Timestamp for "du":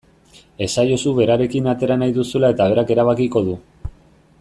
3.51-3.59